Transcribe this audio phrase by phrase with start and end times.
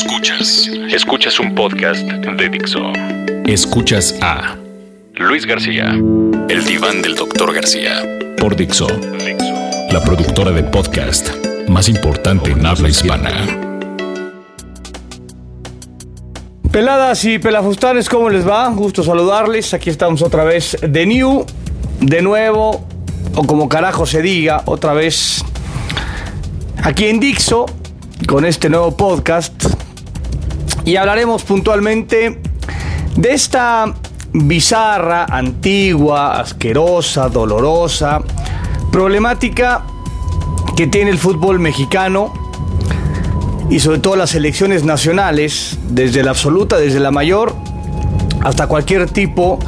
[0.00, 0.70] Escuchas.
[0.92, 2.92] Escuchas un podcast de Dixo.
[3.46, 4.56] Escuchas a
[5.16, 5.86] Luis García.
[6.48, 8.04] El diván del doctor García.
[8.40, 8.86] Por Dixo.
[9.90, 11.30] La productora de podcast
[11.66, 13.44] más importante en habla hispana.
[16.70, 18.68] Peladas y pelafustanes, ¿cómo les va?
[18.68, 19.74] Gusto saludarles.
[19.74, 21.44] Aquí estamos otra vez de New,
[22.00, 22.86] de nuevo,
[23.34, 25.44] o como carajo se diga, otra vez
[26.84, 27.66] aquí en Dixo,
[28.28, 29.77] con este nuevo podcast.
[30.88, 32.40] Y hablaremos puntualmente
[33.14, 33.94] de esta
[34.32, 38.22] bizarra, antigua, asquerosa, dolorosa,
[38.90, 39.84] problemática
[40.78, 42.32] que tiene el fútbol mexicano
[43.68, 47.54] y sobre todo las selecciones nacionales, desde la absoluta, desde la mayor,
[48.42, 49.58] hasta cualquier tipo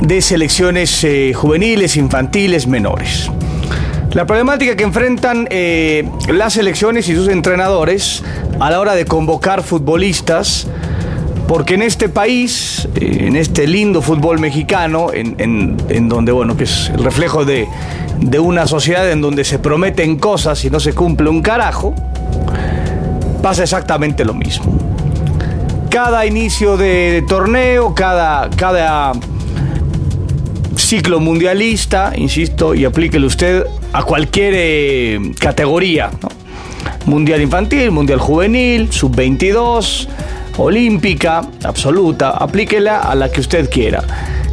[0.00, 3.30] de selecciones eh, juveniles, infantiles, menores.
[4.12, 8.22] La problemática que enfrentan eh, las selecciones y sus entrenadores
[8.58, 10.66] a la hora de convocar futbolistas,
[11.46, 17.04] porque en este país, en este lindo fútbol mexicano, en, donde, bueno, que es el
[17.04, 17.68] reflejo de,
[18.20, 21.94] de una sociedad en donde se prometen cosas y no se cumple un carajo,
[23.42, 24.78] pasa exactamente lo mismo.
[25.90, 29.12] Cada inicio de, torneo, cada, cada
[30.76, 36.10] ciclo mundialista, insisto, y aplíquele usted a cualquier eh, categoría.
[37.06, 40.08] Mundial infantil, mundial juvenil, sub-22,
[40.58, 44.02] olímpica, absoluta, aplíquela a la que usted quiera.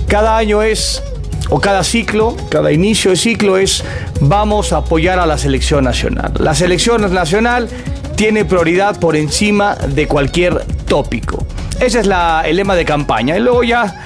[0.08, 1.04] Cada año es,
[1.50, 3.84] o cada ciclo, cada inicio de ciclo es,
[4.22, 6.32] vamos a apoyar a la selección nacional.
[6.40, 7.68] La selección nacional
[8.16, 11.46] tiene prioridad por encima de cualquier tópico.
[11.80, 13.36] Ese es la, el lema de campaña.
[13.36, 14.02] Y luego ya,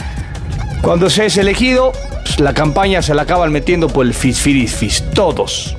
[0.81, 1.91] cuando se es elegido,
[2.39, 5.75] la campaña se la acaban metiendo por el fisfirisfis, todos.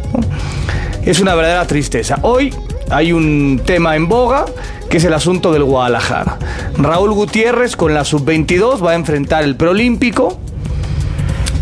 [1.05, 2.19] Es una verdadera tristeza.
[2.23, 2.55] Hoy
[2.91, 4.45] hay un tema en boga
[4.89, 6.39] que es el asunto del Guadalajara.
[6.77, 10.39] Raúl Gutiérrez con la sub-22 va a enfrentar el preolímpico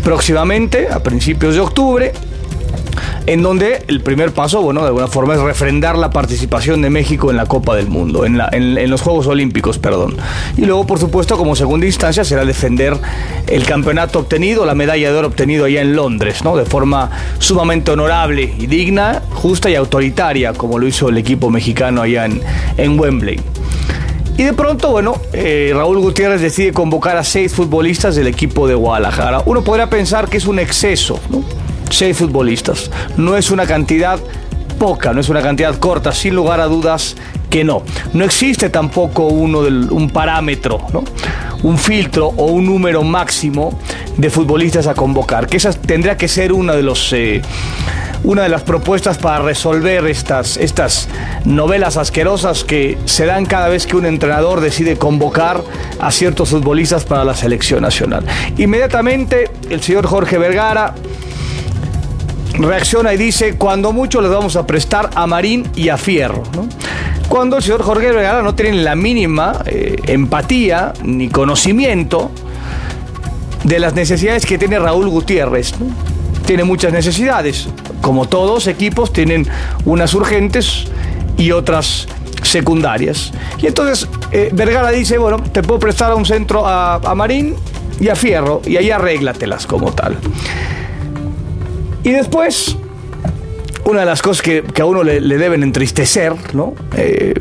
[0.03, 2.13] próximamente, a principios de octubre
[3.25, 7.29] en donde el primer paso, bueno, de alguna forma es refrendar la participación de México
[7.29, 10.17] en la Copa del Mundo, en, los Juegos Olímpicos, perdón.
[10.57, 12.97] Y luego, por supuesto, como segunda instancia será defender
[13.47, 16.55] el campeonato obtenido, la medalla de oro obtenido allá en Londres, ¿no?
[16.55, 17.09] De forma
[17.39, 22.41] sumamente honorable y digna, justa y autoritaria, como lo hizo el equipo mexicano allá en,
[22.77, 23.39] en Wembley.
[24.39, 28.73] Y de pronto, bueno, eh, Raúl Gutiérrez decide convocar a seis futbolistas del equipo de
[28.73, 29.43] Guadalajara.
[29.45, 31.43] Uno podría pensar que es un exceso, ¿no?
[31.89, 32.89] Seis futbolistas.
[33.17, 34.19] No es una cantidad
[34.79, 37.15] poca, no es una cantidad corta, sin lugar a dudas
[37.49, 37.83] que no.
[38.13, 41.03] No existe tampoco uno del, un parámetro, ¿no?
[41.63, 43.77] un filtro o un número máximo
[44.17, 47.13] de futbolistas a convocar, que esa tendría que ser una de los...
[47.13, 47.41] Eh,
[48.21, 51.07] una de las propuestas para resolver estas, estas
[51.45, 55.63] novelas asquerosas que se dan cada vez que un entrenador decide convocar
[56.01, 58.25] a ciertos futbolistas para la selección nacional.
[58.57, 60.95] Inmediatamente el señor Jorge Vergara
[62.67, 66.43] reacciona y dice, cuando mucho les vamos a prestar a Marín y a Fierro.
[67.27, 72.31] Cuando el señor Jorge Vergara no tiene la mínima eh, empatía ni conocimiento
[73.63, 75.73] de las necesidades que tiene Raúl Gutiérrez.
[76.45, 77.69] Tiene muchas necesidades.
[78.01, 79.47] Como todos equipos, tienen
[79.85, 80.85] unas urgentes
[81.37, 82.07] y otras
[82.41, 83.31] secundarias.
[83.61, 87.55] Y entonces eh, Vergara dice, bueno, te puedo prestar a un centro a, a Marín
[87.99, 90.17] y a Fierro y ahí arréglatelas como tal.
[92.03, 92.77] Y después,
[93.85, 96.73] una de las cosas que, a uno le, deben entristecer, ¿no?
[96.95, 97.33] Eh,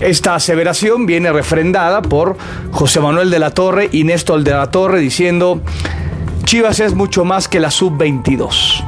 [0.00, 2.36] esta aseveración viene refrendada por
[2.70, 5.60] José Manuel de la Torre y Néstor de la Torre diciendo,
[6.44, 8.84] Chivas es mucho más que la sub-22.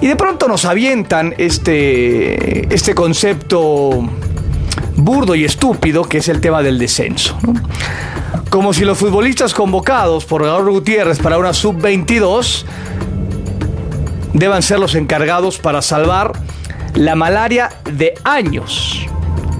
[0.00, 4.06] Y de pronto nos avientan este, este concepto
[4.96, 7.36] burdo y estúpido que es el tema del descenso.
[8.50, 12.64] Como si los futbolistas convocados por Raúl Gutiérrez para una sub-22
[14.34, 16.32] deban ser los encargados para salvar
[16.94, 19.06] la malaria de años.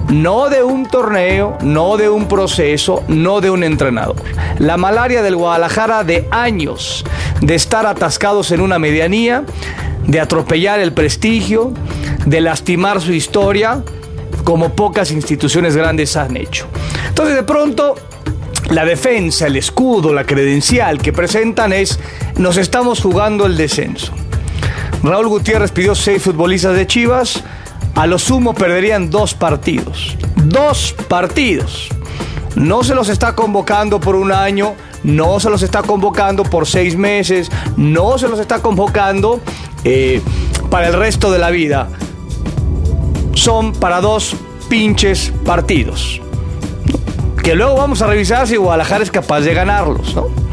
[0.09, 4.17] No de un torneo, no de un proceso, no de un entrenador.
[4.59, 7.03] La malaria del Guadalajara de años,
[7.41, 9.43] de estar atascados en una medianía,
[10.05, 11.73] de atropellar el prestigio,
[12.25, 13.83] de lastimar su historia,
[14.43, 16.67] como pocas instituciones grandes han hecho.
[17.07, 17.95] Entonces de pronto
[18.69, 21.99] la defensa, el escudo, la credencial que presentan es
[22.37, 24.13] nos estamos jugando el descenso.
[25.03, 27.43] Raúl Gutiérrez pidió seis futbolistas de Chivas.
[27.95, 30.17] A lo sumo perderían dos partidos.
[30.35, 31.89] Dos partidos.
[32.55, 36.95] No se los está convocando por un año, no se los está convocando por seis
[36.95, 39.41] meses, no se los está convocando
[39.83, 40.21] eh,
[40.69, 41.89] para el resto de la vida.
[43.33, 44.35] Son para dos
[44.69, 46.21] pinches partidos.
[47.43, 50.44] Que luego vamos a revisar si Guadalajara es capaz de ganarlos, ¿no?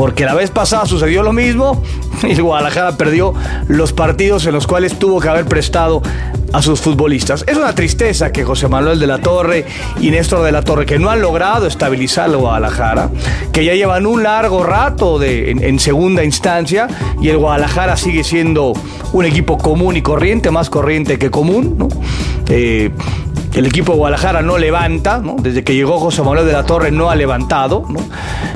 [0.00, 1.82] Porque la vez pasada sucedió lo mismo
[2.22, 3.34] y Guadalajara perdió
[3.68, 6.00] los partidos en los cuales tuvo que haber prestado
[6.54, 7.44] a sus futbolistas.
[7.46, 9.66] Es una tristeza que José Manuel de la Torre
[10.00, 13.10] y Néstor de la Torre, que no han logrado estabilizar a Guadalajara,
[13.52, 16.88] que ya llevan un largo rato de, en, segunda instancia
[17.20, 18.72] y el Guadalajara sigue siendo
[19.12, 21.88] un equipo común y corriente, más corriente que común, ¿no?
[22.48, 22.90] Eh,
[23.54, 25.36] el equipo de Guadalajara no levanta, ¿no?
[25.40, 28.00] desde que llegó José Manuel de la Torre no ha levantado, ¿no?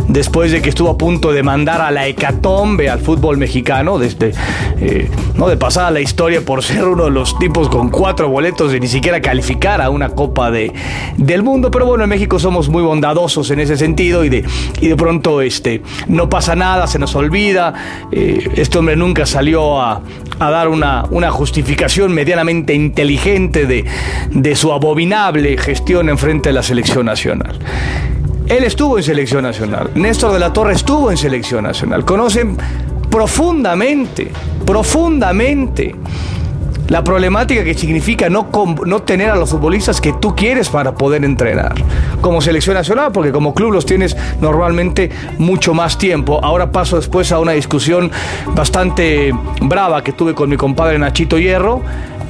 [0.08, 4.32] después de que estuvo a punto de mandar a la hecatombe al fútbol mexicano, desde,
[4.81, 5.49] eh, ¿no?
[5.49, 8.87] de pasada la historia por ser uno de los tipos con cuatro boletos de ni
[8.87, 10.73] siquiera calificar a una Copa de,
[11.17, 14.44] del Mundo, pero bueno, en México somos muy bondadosos en ese sentido y de,
[14.81, 17.75] y de pronto este, no pasa nada, se nos olvida,
[18.12, 20.02] eh, este hombre nunca salió a,
[20.38, 23.85] a dar una, una justificación medianamente inteligente de,
[24.31, 27.59] de su abominable gestión en frente de la selección nacional.
[28.47, 32.59] Él estuvo en selección nacional, Néstor de la Torre estuvo en selección nacional, conocen
[33.11, 34.31] profundamente,
[34.67, 35.95] profundamente
[36.89, 38.49] la problemática que significa no,
[38.85, 41.75] no tener a los futbolistas que tú quieres para poder entrenar.
[42.21, 46.41] Como selección nacional, porque como club los tienes normalmente mucho más tiempo.
[46.43, 48.11] Ahora paso después a una discusión
[48.55, 49.33] bastante
[49.63, 51.81] brava que tuve con mi compadre Nachito Hierro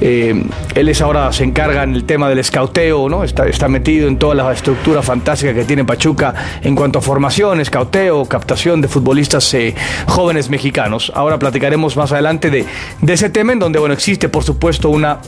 [0.01, 0.43] eh,
[0.75, 3.23] él es ahora, se encarga en el tema del escauteo, ¿no?
[3.23, 7.61] Está, está metido en toda la estructura fantástica que tiene Pachuca en cuanto a formación,
[7.61, 9.73] escauteo, captación de futbolistas eh,
[10.07, 11.11] jóvenes mexicanos.
[11.15, 12.65] Ahora platicaremos más adelante de,
[13.01, 15.19] de ese tema en donde, bueno, existe por supuesto una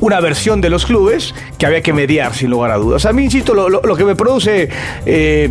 [0.00, 3.04] una versión de los clubes que había que mediar sin lugar a dudas.
[3.06, 4.68] A mí, insisto, lo, que me produce
[5.06, 5.50] eh,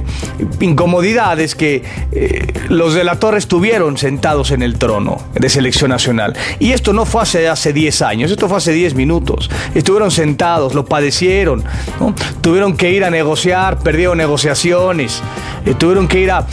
[0.59, 5.89] incomodidad es que eh, los de la Torre estuvieron sentados en el trono de selección
[5.89, 6.35] nacional.
[6.59, 9.49] Y esto no fue hace, hace 10 años, esto fue hace 10 minutos.
[9.73, 11.63] Estuvieron sentados, lo padecieron,
[12.41, 15.21] tuvieron que ir a negociar, perdieron negociaciones,
[15.65, 16.45] eh, tuvieron que ir a,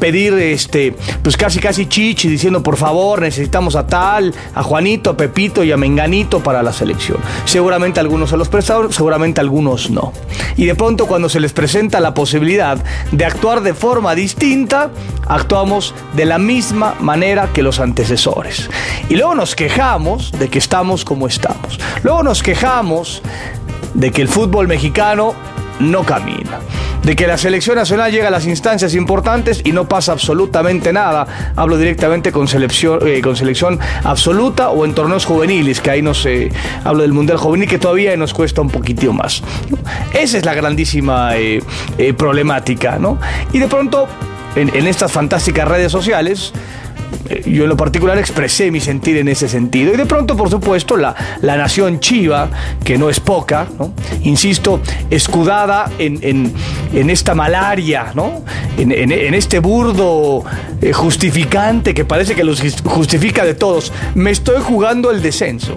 [0.00, 5.16] pedir, este, pues casi casi chichi, diciendo por favor, necesitamos a tal, a Juanito, a
[5.16, 6.87] Pepito y a Menganito para la selección.
[7.44, 10.12] Seguramente algunos se los prestaron, seguramente algunos no.
[10.56, 12.82] Y de pronto cuando se les presenta la posibilidad
[13.12, 14.90] de actuar de forma distinta,
[15.26, 18.68] actuamos de la misma manera que los antecesores.
[19.08, 21.78] Y luego nos quejamos de que estamos como estamos.
[22.02, 23.22] Luego nos quejamos
[23.94, 25.34] de que el fútbol mexicano
[25.80, 26.60] no camina
[27.08, 31.52] de que la selección nacional llega a las instancias importantes y no pasa absolutamente nada.
[31.56, 36.12] Hablo directamente con selección, eh, con selección absoluta o en torneos juveniles, que ahí no
[36.12, 36.52] sé,
[36.84, 39.42] hablo del Mundial Juvenil que todavía nos cuesta un poquitito más.
[40.12, 41.62] Esa es la grandísima eh,
[41.96, 43.18] eh, problemática, ¿no?
[43.54, 44.06] Y de pronto,
[44.54, 46.87] en estas fantásticas redes sociales, eh,
[47.46, 49.92] yo en lo particular expresé mi sentir en ese sentido.
[49.92, 52.48] Y de pronto, por supuesto, la, la nación chiva,
[52.84, 53.66] que no es poca,
[54.22, 56.52] insisto, escudada en,
[56.92, 58.42] esta malaria, ¿no?
[58.76, 60.44] en, este burdo
[60.80, 63.92] eh, justificante que parece que los justifica de todos.
[64.14, 65.74] Me estoy jugando el descenso.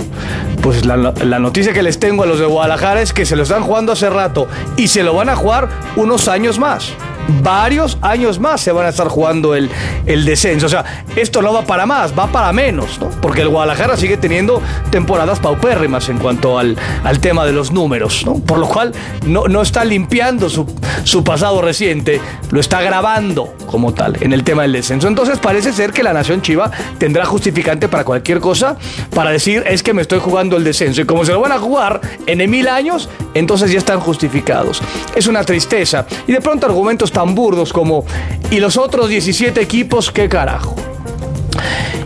[0.61, 3.43] Pues la, la noticia que les tengo a los de Guadalajara es que se lo
[3.43, 6.93] están jugando hace rato y se lo van a jugar unos años más
[7.41, 9.69] varios años más se van a estar jugando el,
[10.05, 10.65] el descenso.
[10.65, 13.09] O sea, esto no va para más, va para menos, ¿no?
[13.21, 18.25] Porque el Guadalajara sigue teniendo temporadas paupérrimas en cuanto al, al tema de los números,
[18.25, 18.35] ¿no?
[18.35, 18.93] Por lo cual
[19.25, 20.65] no, no está limpiando su,
[21.03, 22.19] su pasado reciente,
[22.51, 25.07] lo está grabando como tal en el tema del descenso.
[25.07, 28.77] Entonces parece ser que la Nación Chiva tendrá justificante para cualquier cosa
[29.13, 31.01] para decir es que me estoy jugando el descenso.
[31.01, 34.81] Y como se lo van a jugar en mil años, entonces ya están justificados.
[35.15, 36.05] Es una tristeza.
[36.27, 38.05] Y de pronto argumentos tan burdos como
[38.49, 40.75] ¿y los otros 17 equipos qué carajo?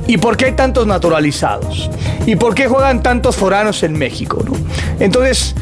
[0.07, 1.89] ¿Y por qué hay tantos naturalizados?
[2.25, 4.43] ¿Y por qué juegan tantos foranos en México?
[4.45, 4.53] ¿no?
[4.99, 5.55] Entonces,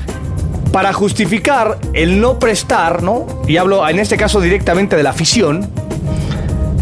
[0.72, 3.28] para justificar el no prestar, ¿no?
[3.48, 5.70] Y hablo en este caso directamente de la afición,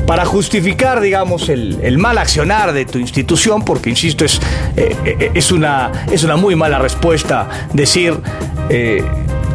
[0.08, 4.42] para justificar, digamos, el, mal accionar de tu institución, porque, insisto, es,
[4.76, 8.18] eh, eh, es, una, es una muy mala respuesta decir...
[8.70, 9.04] Eh,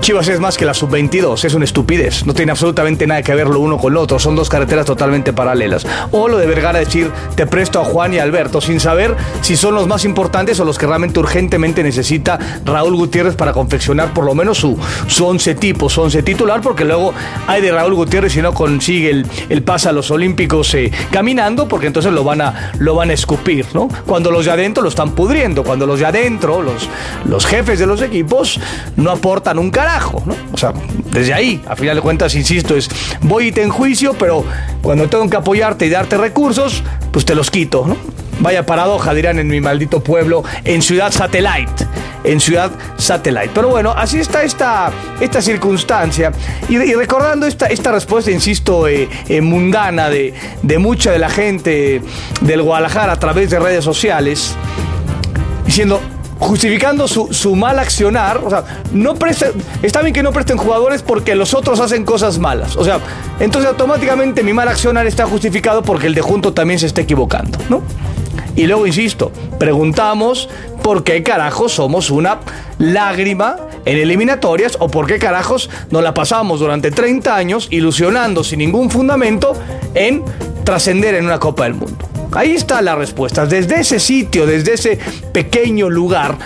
[0.01, 2.27] Chivas es más que la sub-22, es una estupidez.
[2.27, 5.33] No tiene absolutamente nada que ver lo uno con lo otro, son dos carreteras totalmente
[5.33, 5.87] paralelas.
[6.13, 9.75] O lo de Vergara decir, te presto a Juan y Alberto, sin saber si son
[9.75, 14.35] los más importantes o los que realmente urgentemente necesita Raúl Gutiérrez para confeccionar por lo
[14.35, 17.13] menos su, su once tipo, su once titular, porque luego
[17.47, 21.69] hay de Raúl Gutiérrez si no consigue el, el pase a los Olímpicos eh, caminando,
[21.69, 23.89] porque entonces lo van, a, lo van a escupir, ¿no?
[24.07, 26.89] Cuando los de adentro lo están pudriendo, cuando los de adentro, los,
[27.25, 28.61] los jefes de los equipos,
[28.97, 29.71] no aportan un
[30.53, 30.73] o sea,
[31.11, 32.89] desde ahí, a final de cuentas, insisto, es
[33.21, 34.45] voy y te enjuicio, pero
[34.83, 37.97] cuando tengo que apoyarte y darte recursos, pues te los quito, ¿no?
[38.41, 41.87] Vaya paradoja, dirán en mi maldito pueblo, en Ciudad Satellite
[42.25, 43.51] en Ciudad Satellite.
[43.55, 44.91] Pero bueno, así está esta,
[45.21, 46.33] esta circunstancia.
[46.69, 52.03] Y, recordando esta, esta respuesta, insisto, eh, eh, mundana de, de mucha de la gente
[52.41, 54.57] del Guadalajara a través de redes sociales,
[55.65, 56.01] diciendo,
[56.39, 58.39] justificando su, mal accionar.
[58.39, 59.15] O sea, no
[59.83, 62.77] está bien que no presten jugadores porque los otros hacen cosas malas.
[62.77, 63.01] O sea,
[63.41, 67.59] entonces automáticamente mi mal accionar está justificado porque el de junto también se está equivocando,
[67.69, 67.83] ¿no?
[68.55, 70.49] Y luego, insisto, preguntamos
[70.83, 72.39] por qué carajos somos una
[72.79, 78.61] lágrima en eliminatorias o por qué carajos nos la pasamos durante 30 años ilusionando sin
[78.61, 79.55] ningún fundamento
[79.95, 80.25] en
[80.65, 82.06] trascender en una Copa del Mundo.
[82.37, 83.47] Ahí está la respuesta.
[83.47, 84.99] Desde ese sitio, desde ese
[85.33, 86.37] pequeño lugar,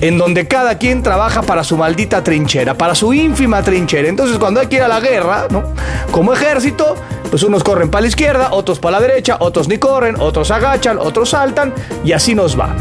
[0.00, 4.08] en donde cada quien trabaja para su maldita trinchera, para su ínfima trinchera.
[4.08, 5.62] Entonces, cuando hay que ir a la guerra, ¿no?
[6.10, 6.96] Como ejército,
[7.30, 10.98] pues unos corren para la izquierda, otros para la derecha, otros ni corren, otros agachan,
[10.98, 11.72] otros saltan,
[12.04, 12.74] y así nos va,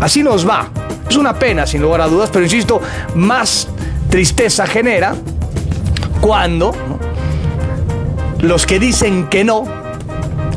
[0.00, 0.68] Así nos va.
[1.08, 2.82] Es una pena, sin lugar a dudas, pero insisto,
[3.14, 3.66] más
[4.10, 5.14] tristeza genera
[6.20, 6.74] cuando
[8.40, 9.77] los que dicen que no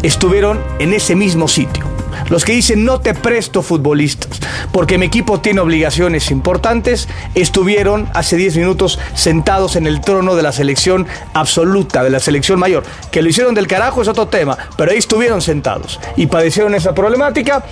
[0.03, 1.85] estuvieron en ese mismo sitio.
[2.29, 4.39] Los que dicen no te presto futbolistas
[4.71, 10.43] porque mi equipo tiene obligaciones importantes, estuvieron hace 10 minutos sentados en el trono de
[10.43, 12.83] la selección absoluta, de la selección mayor.
[13.11, 16.93] Que lo hicieron del carajo es otro tema, pero ahí estuvieron sentados y padecieron esa
[16.93, 17.63] problemática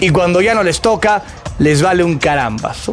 [0.00, 1.22] y cuando ya no les toca,
[1.58, 2.90] les vale un carambas.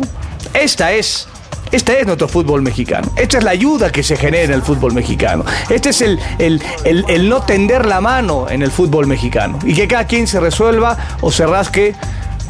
[0.53, 1.27] Esta es
[1.71, 3.09] este es nuestro fútbol mexicano.
[3.15, 5.45] Esta es la ayuda que se genera en el fútbol mexicano.
[5.69, 9.57] Este es el, el, no tender la mano en el fútbol mexicano.
[9.63, 11.95] Y que cada quien se resuelva o se rasque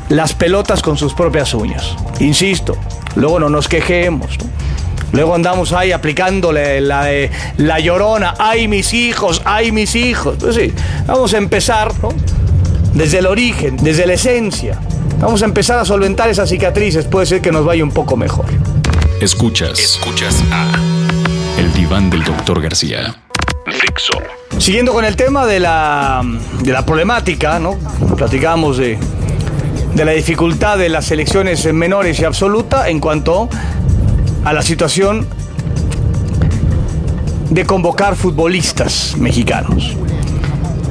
[0.09, 1.95] las pelotas con sus propias uñas.
[2.19, 2.75] Insisto,
[3.15, 4.37] luego no nos quejemos.
[5.11, 10.37] Luego andamos ahí aplicándole la de la llorona, ay mis hijos, ay mis hijos.
[10.39, 10.73] Pues sí,
[11.05, 11.91] vamos a empezar
[12.93, 14.79] desde el origen, desde la esencia.
[15.19, 18.45] Vamos a empezar a solventar esas cicatrices, puede ser que nos vaya un poco mejor.
[19.21, 19.77] Escuchas.
[19.77, 20.71] Escuchas a
[21.59, 23.15] El Diván del Doctor García.
[23.67, 24.13] Fixo.
[24.57, 26.23] Siguiendo con el tema de la,
[26.63, 27.77] de la problemática, ¿no?
[28.17, 28.97] Platicamos de,
[29.93, 33.47] de la dificultad de las elecciones menores y absoluta en cuanto
[34.43, 35.27] a la situación
[37.51, 39.95] de convocar futbolistas mexicanos.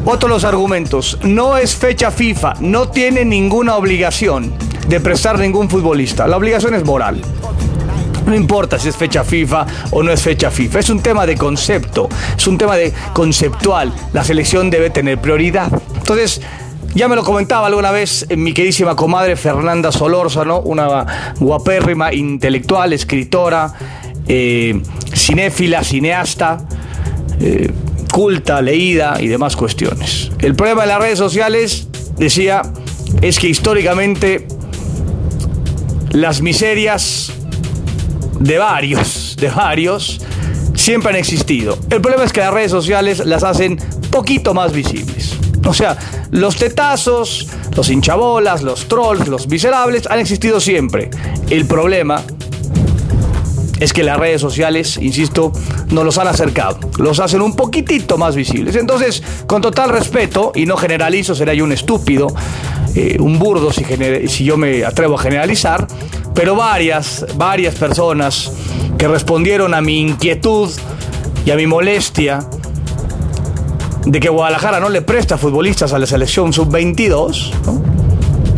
[0.04, 4.54] Otro de los argumentos, no es fecha FIFA, no tiene ninguna obligación
[4.86, 6.28] de prestar ningún futbolista.
[6.28, 7.20] La obligación es moral.
[8.26, 11.36] No importa si es fecha FIFA o no es fecha FIFA, es un tema de
[11.36, 13.92] concepto, es un tema de conceptual.
[14.12, 15.70] La selección debe tener prioridad.
[15.96, 16.40] Entonces,
[16.94, 23.72] ya me lo comentaba alguna vez mi queridísima comadre Fernanda Solórzano, una guapérrima intelectual, escritora,
[24.26, 24.80] eh,
[25.14, 26.58] cinéfila, cineasta,
[27.40, 27.70] eh,
[28.12, 30.32] culta, leída y demás cuestiones.
[30.40, 31.86] El problema de las redes sociales,
[32.16, 32.62] decía,
[33.22, 34.46] es que históricamente
[36.10, 37.32] las miserias
[38.40, 40.20] de varios, de varios,
[40.74, 41.78] siempre han existido.
[41.90, 43.78] El problema es que las redes sociales las hacen
[44.10, 45.36] poquito más visibles.
[45.66, 45.96] O sea,
[46.30, 51.10] los tetazos, los hinchabolas, los trolls, los miserables han existido siempre.
[51.50, 52.22] El problema
[53.78, 55.52] es que las redes sociales, insisto,
[55.90, 58.74] no los han acercado, los hacen un poquitito más visibles.
[58.76, 62.28] Entonces, con total respeto, y no generalizo, será yo un estúpido,
[62.94, 65.86] eh, un burdo si yo me atrevo a generalizar,
[66.40, 68.50] pero varias, varias personas
[68.96, 70.70] que respondieron a mi inquietud
[71.44, 72.40] y a mi molestia
[74.06, 77.50] de que Guadalajara no le presta futbolistas a la selección sub-22,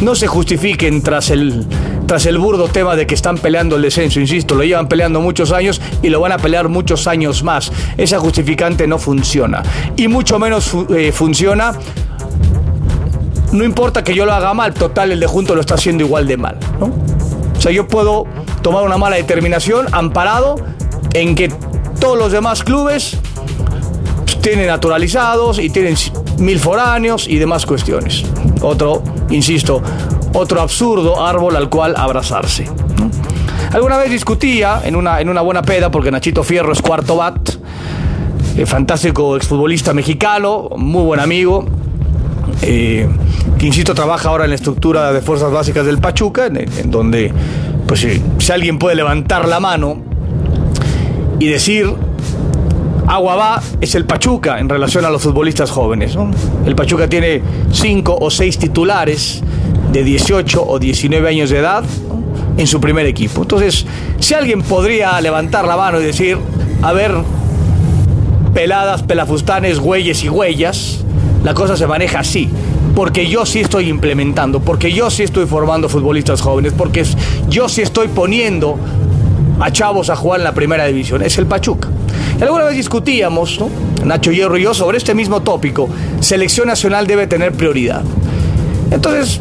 [0.00, 0.14] ¿no?
[0.14, 1.66] se justifiquen tras el,
[2.06, 5.50] tras el burdo tema de que están peleando el descenso, insisto, lo llevan peleando muchos
[5.50, 7.72] años y lo van a pelear muchos años más.
[7.96, 9.60] Esa justificante no funciona.
[9.96, 11.76] Y mucho menos eh, funciona
[13.52, 16.26] no importa que yo lo haga mal, total, el de junto lo está haciendo igual
[16.26, 17.11] de mal, ¿no?
[17.62, 18.26] O sea, yo puedo
[18.60, 20.56] tomar una mala determinación amparado
[21.14, 21.48] en que
[22.00, 23.16] todos los demás clubes
[24.40, 25.94] tienen naturalizados y tienen
[26.38, 28.24] mil foráneos y demás cuestiones.
[28.62, 29.80] Otro, insisto,
[30.32, 32.66] otro absurdo árbol al cual abrazarse.
[33.70, 37.48] Alguna vez discutía en una, en una buena peda, porque Nachito Fierro es cuarto bat,
[38.56, 41.64] eh, fantástico exfutbolista mexicano, muy buen amigo,
[42.62, 43.08] eh,
[43.62, 47.32] que insisto trabaja ahora en la estructura de fuerzas básicas del Pachuca, en, donde
[47.86, 50.02] pues si, alguien puede levantar la mano
[51.38, 51.86] y decir
[53.06, 56.18] agua va es el Pachuca en relación a los futbolistas jóvenes.
[56.66, 57.40] El Pachuca tiene
[57.70, 59.44] cinco o seis titulares
[59.92, 61.84] de 18 o 19 años de edad
[62.56, 63.42] en su primer equipo.
[63.42, 63.86] Entonces,
[64.18, 66.36] si alguien podría levantar la mano y decir,
[66.82, 67.12] a ver,
[68.54, 71.04] peladas, pelafustanes, güeyes y huellas,
[71.44, 72.50] la cosa se maneja así.
[72.94, 77.04] Porque yo sí estoy implementando, porque yo sí estoy formando futbolistas jóvenes, porque
[77.48, 78.78] yo sí estoy poniendo
[79.60, 81.88] a chavos a jugar en la primera división, es el Pachuca.
[82.38, 83.60] Y alguna vez discutíamos,
[84.04, 85.88] Nacho Hierro y yo, sobre este mismo tópico,
[86.20, 88.02] selección nacional debe tener prioridad.
[88.90, 89.40] Entonces,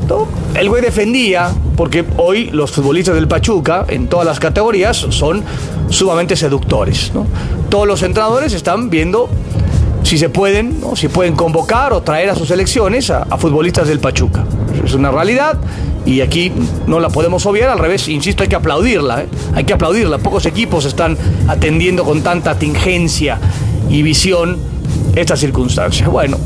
[0.55, 5.43] el güey defendía, porque hoy los futbolistas del Pachuca, en todas las categorías, son
[5.89, 7.11] sumamente seductores.
[7.69, 9.29] Todos los entrenadores están viendo
[10.03, 14.45] si se pueden, si pueden convocar o traer a sus selecciones a, futbolistas del Pachuca.
[14.83, 15.57] Es una realidad
[16.05, 16.51] y aquí
[16.87, 19.27] no la podemos obviar, al revés, insisto, hay que aplaudirla, ¿eh?
[19.53, 20.17] hay que aplaudirla.
[20.17, 21.17] Pocos equipos están
[21.47, 23.39] atendiendo con tanta tingencia
[23.89, 24.57] y visión
[25.15, 26.07] esta circunstancia.
[26.07, 26.37] Bueno,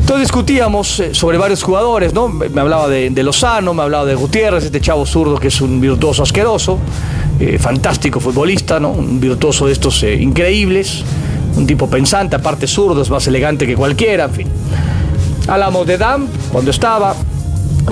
[0.00, 2.28] entonces discutíamos eh, sobre varios jugadores, ¿no?
[2.28, 6.22] Me hablaba de, Lozano, me hablaba de Gutiérrez, este chavo zurdo que es un virtuoso
[6.22, 6.78] asqueroso,
[7.40, 8.90] eh, fantástico futbolista, ¿no?
[8.90, 11.04] Un virtuoso de estos increíbles
[11.58, 14.48] un tipo pensante, aparte zurdo, es más elegante que cualquiera, en fin.
[15.48, 17.14] Hablamos de Dam cuando estaba,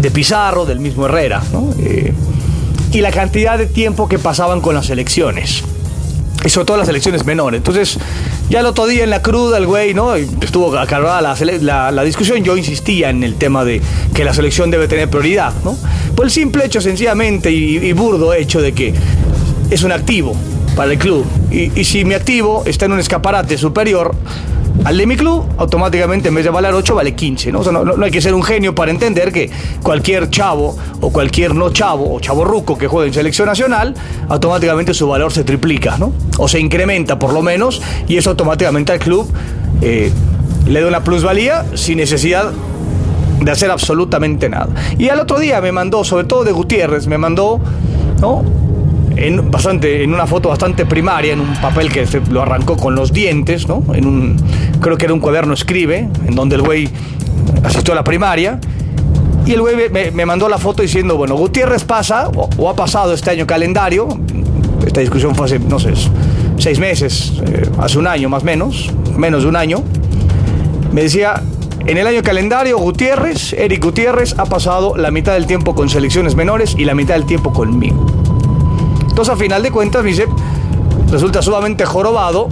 [0.00, 1.70] de Pizarro, del mismo Herrera, ¿no?
[1.78, 2.12] Eh,
[2.92, 5.64] y la cantidad de tiempo que pasaban con las elecciones.
[6.44, 7.58] Y sobre todo las elecciones menores.
[7.58, 7.98] Entonces,
[8.48, 10.14] ya el otro día en la cruda, el güey, ¿no?
[10.14, 12.44] Estuvo acargada la, la, discusión.
[12.44, 13.82] Yo insistía en el tema de
[14.14, 15.76] que la selección debe tener prioridad, ¿no?
[16.14, 18.94] Por el simple hecho, sencillamente, y burdo hecho de que
[19.70, 20.36] es un activo
[20.76, 21.24] para el club.
[21.50, 24.14] Y, si mi activo está en un escaparate superior
[24.84, 27.50] al de mi club, automáticamente en vez de valer 8 vale 15.
[27.50, 27.62] ¿no?
[27.62, 29.50] no, hay que ser un genio para entender que
[29.82, 33.94] cualquier chavo o cualquier no chavo o chavo ruco que juegue en selección nacional,
[34.28, 36.12] automáticamente su valor se triplica, ¿no?
[36.36, 39.26] O se incrementa por lo menos y eso automáticamente al club
[39.80, 40.12] eh,
[40.66, 42.52] le da una plusvalía sin necesidad
[43.40, 44.68] de hacer absolutamente nada.
[44.98, 47.60] Y al otro día me mandó, sobre todo de Gutiérrez, me mandó
[48.20, 48.44] ¿no?
[49.16, 52.94] En, bastante, en una foto bastante primaria, en un papel que se lo arrancó con
[52.94, 53.82] los dientes, ¿no?
[53.94, 54.36] En un,
[54.80, 56.88] creo que era un cuaderno escribe, en donde el güey
[57.64, 58.60] asistió a la primaria.
[59.46, 63.30] Y el güey me, mandó la foto diciendo, bueno, Gutiérrez pasa, o, ha pasado este
[63.30, 64.08] año calendario,
[64.84, 65.92] esta discusión fue hace, no sé,
[66.58, 69.84] seis meses, eh, hace un año más o menos, menos de un año.
[70.92, 71.42] Me decía,
[71.86, 76.34] en el año calendario, Gutiérrez, Eric Gutiérrez, ha pasado la mitad del tiempo con selecciones
[76.34, 78.25] menores y la mitad del tiempo conmigo.
[79.16, 80.26] Entonces, a final de cuentas, dice,
[81.10, 82.50] resulta sumamente jorobado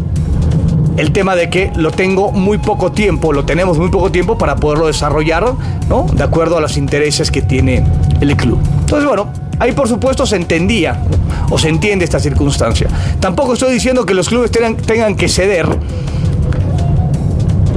[0.97, 4.57] el tema de que lo tengo muy poco tiempo, lo tenemos muy poco tiempo para
[4.57, 5.45] poderlo desarrollar,
[5.91, 6.07] ¿no?
[6.11, 7.85] De acuerdo a los intereses que tiene
[8.23, 8.59] el club.
[8.81, 11.03] Entonces, bueno, ahí por supuesto se entendía
[11.51, 12.89] o se entiende esta circunstancia.
[13.21, 15.69] Tampoco estoy diciendo que los clubes tengan, tengan que ceder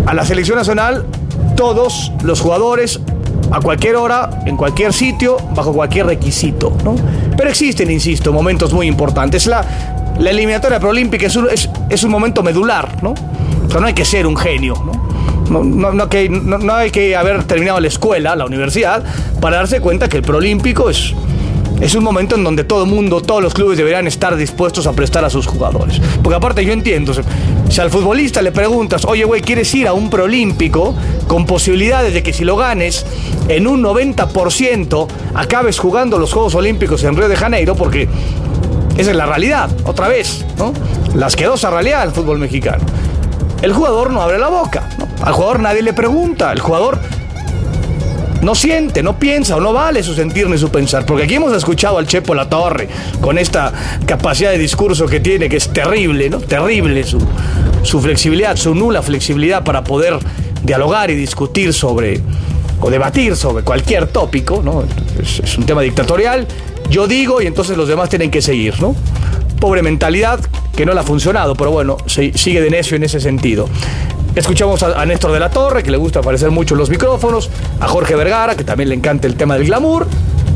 [0.05, 1.05] a la selección nacional
[1.57, 3.01] todos los jugadores
[3.51, 6.71] a cualquier hora, en cualquier sitio, bajo cualquier requisito.
[6.83, 6.95] ¿no?
[7.37, 9.45] Pero existen, insisto, momentos muy importantes.
[9.47, 9.63] La,
[10.19, 13.11] la eliminatoria preolímpica es un, es, es un momento medular, ¿no?
[13.11, 15.07] O sea, no hay que ser un genio, ¿no?
[15.49, 19.03] No, no, no, que, no, hay que haber terminado la escuela, la universidad,
[19.39, 21.13] para darse cuenta que el proolímpico es,
[21.79, 24.93] es un momento en donde todo el mundo, todos los clubes deberán estar dispuestos a
[24.93, 26.01] prestar a sus jugadores.
[26.21, 27.13] Porque aparte yo entiendo,
[27.69, 30.95] si al futbolista le preguntas, oye, güey, ¿quieres ir a un proolímpico
[31.27, 33.05] con posibilidades de que si lo ganes,
[33.47, 37.75] en un 90% acabes jugando los Juegos Olímpicos en Río de Janeiro?
[37.75, 38.07] Porque
[38.97, 40.73] esa es la realidad, otra vez, ¿no?
[41.13, 42.83] La asquerosa realidad del fútbol mexicano.
[43.61, 45.07] El jugador no abre la boca, ¿no?
[45.23, 46.99] Al jugador nadie le pregunta, el jugador
[48.47, 51.05] no siente, no piensa o no vale su sentir ni su pensar.
[51.05, 52.87] Porque aquí hemos escuchado al Chepo La Torre
[53.19, 53.73] con esta
[54.05, 56.39] capacidad de discurso que tiene, que es terrible, ¿no?
[56.39, 57.19] Terrible su,
[57.83, 60.17] su flexibilidad, su nula flexibilidad para poder
[60.63, 62.21] dialogar y discutir sobre
[62.79, 64.85] o debatir sobre cualquier tópico, ¿no?
[65.21, 66.47] Es, es un tema dictatorial.
[66.89, 68.95] Yo digo y entonces los demás tienen que seguir, ¿no?
[69.59, 70.39] Pobre mentalidad
[70.73, 73.67] que no le ha funcionado, pero bueno, sigue de necio en ese sentido.
[74.35, 77.87] Escuchamos a, Néstor de la Torre, que le gusta aparecer mucho en los micrófonos, a
[77.87, 80.07] Jorge Vergara, que también le encanta el tema del glamour,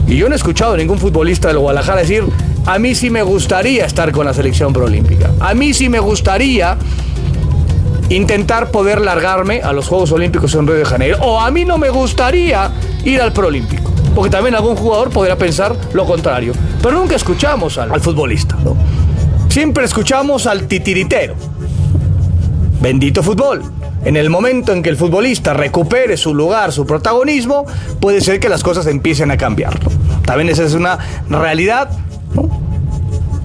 [0.08, 2.24] y yo no he escuchado a ningún futbolista del Guadalajara decir,
[2.66, 6.78] a mí sí me gustaría estar con la selección proolímpica, a mí sí me gustaría
[8.10, 11.78] intentar poder largarme a los Juegos Olímpicos en Río de Janeiro, o a mí no
[11.78, 12.70] me gustaría
[13.04, 16.54] ir al proolímpico, porque también algún jugador podría pensar lo contrario,
[16.84, 18.76] pero nunca escuchamos al, al futbolista, ¿no?
[19.50, 21.36] Siempre escuchamos al titiritero,
[22.82, 23.64] Bendito fútbol.
[24.04, 27.66] En el momento en que el futbolista recupere su lugar, su protagonismo,
[28.00, 29.80] puede ser que las cosas empiecen a cambiar.
[30.26, 30.98] También esa es una
[31.30, 31.90] realidad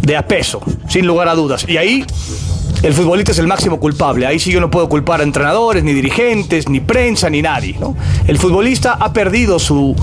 [0.01, 1.67] de apeso, sin lugar a dudas.
[1.69, 2.05] Y ahí
[2.83, 4.27] el futbolista es el máximo culpable.
[4.27, 7.77] Ahí sí yo no puedo culpar a entrenadores, ni dirigentes, ni prensa, ni nadie.
[8.27, 9.95] El futbolista ha perdido su,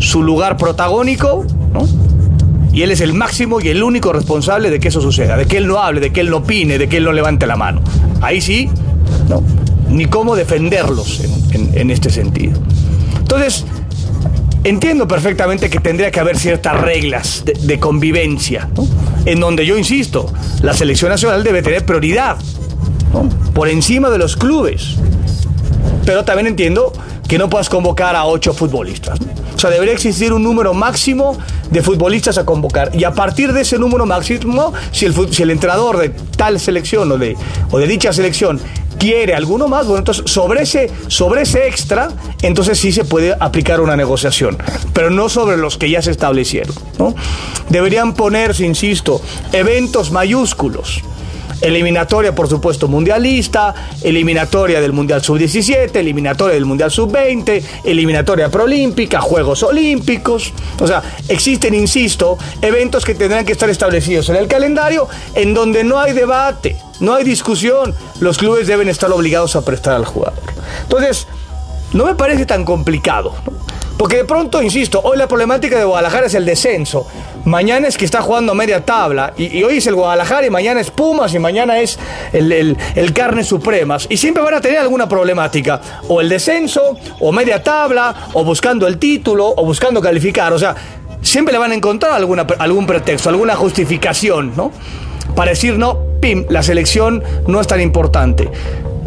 [0.00, 1.44] su lugar protagónico,
[2.76, 5.56] y él es el máximo y el único responsable de que eso suceda, de que
[5.56, 7.80] él no hable, de que él no opine, de que él no levante la mano.
[8.20, 8.68] Ahí sí,
[9.30, 9.42] no,
[9.88, 12.60] ni cómo defenderlos en, este sentido.
[13.18, 13.64] Entonces,
[14.62, 18.68] entiendo perfectamente que tendría que haber ciertas reglas de, convivencia,
[19.24, 22.36] en donde yo insisto, la selección nacional debe tener prioridad
[23.54, 24.96] por encima de los clubes.
[26.04, 26.92] Pero también entiendo
[27.26, 29.18] que no puedas convocar a ocho futbolistas.
[29.56, 31.38] O sea, debería existir un número máximo
[31.70, 32.90] de futbolistas a convocar.
[32.94, 37.10] Y a partir de ese número máximo, si el, si el entrenador de tal selección
[37.12, 37.36] o de,
[37.70, 38.60] o de dicha selección
[38.98, 42.08] quiere alguno más, bueno, entonces sobre ese, sobre ese extra,
[42.42, 44.56] entonces sí se puede aplicar una negociación,
[44.92, 46.74] pero no sobre los que ya se establecieron.
[46.98, 47.14] ¿no?
[47.68, 49.20] Deberían ponerse, insisto,
[49.52, 51.02] eventos mayúsculos
[51.60, 59.62] Eliminatoria, por supuesto, mundialista, eliminatoria del Mundial Sub-17, eliminatoria del Mundial Sub-20, eliminatoria proolímpica, Juegos
[59.62, 60.52] Olímpicos.
[60.80, 65.84] O sea, existen, insisto, eventos que tendrán que estar establecidos en el calendario en donde
[65.84, 67.94] no hay debate, no hay discusión.
[68.20, 70.42] Los clubes deben estar obligados a prestar al jugador.
[70.82, 71.26] Entonces,
[71.92, 73.34] no me parece tan complicado.
[73.96, 77.06] Porque de pronto, insisto, hoy la problemática de Guadalajara es el descenso.
[77.46, 79.32] Mañana es que está jugando media tabla.
[79.38, 81.96] Y, hoy es el Guadalajara y mañana es Pumas y mañana es
[82.32, 84.08] el, el, Carnes Supremas.
[84.10, 85.80] Y siempre van a tener alguna problemática.
[86.08, 90.52] O el descenso, o media tabla, o buscando el título, o buscando calificar.
[90.52, 90.74] O sea,
[91.22, 94.72] siempre le van a encontrar algún pretexto, alguna justificación, ¿no?
[95.36, 98.50] Para decir, no, pim, la selección no es tan importante.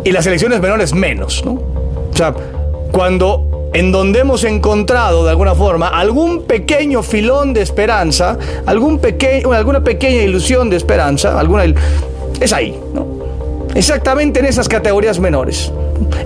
[0.05, 1.51] Y las selecciones menores menos, ¿no?
[1.51, 2.33] O sea,
[2.93, 8.99] cuando en donde hemos encontrado de alguna forma algún pequeño filón de esperanza, algún
[9.53, 11.65] alguna pequeña ilusión de esperanza, alguna
[12.39, 13.07] es ahí, ¿no?
[13.75, 15.71] Exactamente en esas categorías menores,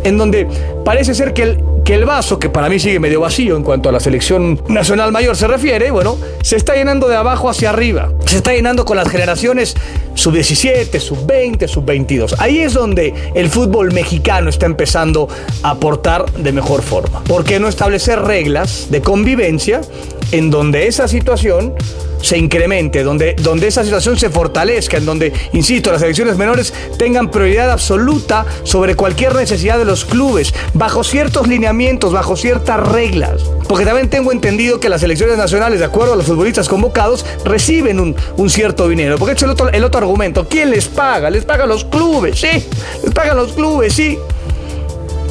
[0.03, 0.47] en donde
[0.85, 3.89] parece ser que el que el vaso, que para mí sigue medio vacío en cuanto
[3.89, 8.11] a la selección nacional mayor se refiere, bueno, se está llenando de abajo hacia arriba.
[8.25, 9.75] Se está llenando con las generaciones
[10.15, 12.35] sub-17, sub-20, sub-22.
[12.39, 15.27] Ahí es donde el fútbol mexicano está empezando
[15.61, 17.23] a aportar de mejor forma.
[17.23, 19.81] ¿Por qué no establecer reglas de convivencia
[20.31, 21.73] en donde esa situación
[22.23, 27.29] se incremente, donde, donde esa situación se fortalezca, en donde, insisto, las selecciones menores tengan
[27.29, 33.41] prioridad absoluta sobre cualquier necesidad de los clubes, bajo ciertos lineamientos, bajo ciertas reglas.
[33.67, 37.99] Porque también tengo entendido que las selecciones nacionales, de acuerdo a los futbolistas convocados, reciben
[37.99, 39.17] un, cierto dinero.
[39.17, 40.47] Porque es el otro, el otro argumento.
[40.47, 41.29] ¿Quién les paga?
[41.29, 42.65] Les pagan los clubes, sí.
[43.03, 44.17] Les pagan los clubes, sí.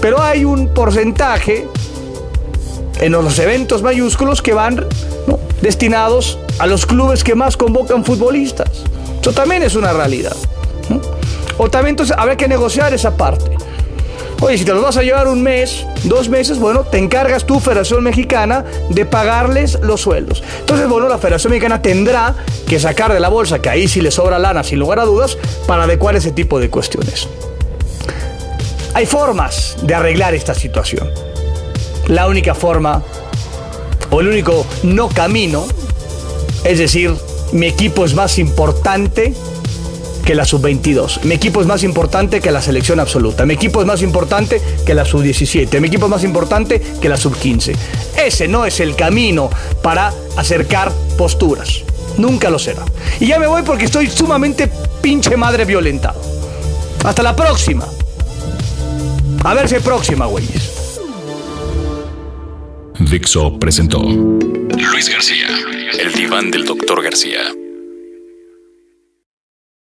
[0.03, 1.67] Pero hay un porcentaje
[3.03, 4.87] en los eventos mayúsculos que van
[5.61, 8.69] destinados a los clubes que más convocan futbolistas.
[9.21, 10.37] Eso también es una realidad.
[11.59, 13.57] O también entonces habrá que negociar esa parte.
[14.41, 17.59] Oye, si te los vas a llevar un mes, dos meses, bueno, te encargas tú,
[17.59, 20.43] Federación Mexicana, de pagarles los sueldos.
[20.61, 22.37] Entonces, bueno, la Federación Mexicana tendrá
[22.69, 25.37] que sacar de la bolsa, que ahí sí le sobra lana, sin lugar a dudas,
[25.67, 27.29] para adecuar ese tipo de cuestiones.
[28.95, 31.32] Hay formas de arreglar esta situación.
[32.09, 33.03] La única forma,
[34.11, 35.65] o el único no camino,
[36.65, 37.15] es decir,
[37.53, 39.35] mi equipo es más importante
[40.25, 41.23] que la sub-22.
[41.25, 43.45] Mi equipo es más importante que la selección absoluta.
[43.45, 45.81] Mi equipo es más importante que la sub-17.
[45.81, 47.75] Mi equipo es más importante que la sub-15.
[48.17, 49.51] Ese no es el camino
[49.83, 51.83] para acercar posturas.
[52.19, 52.85] Nunca lo será.
[53.21, 56.21] Y ya me voy porque estoy sumamente pinche madre violentado.
[57.05, 57.87] Hasta la próxima.
[59.45, 60.72] A verse próxima, güeyes.
[63.11, 65.49] Dixo presentó Luis García,
[65.99, 67.62] el diván del doctor García.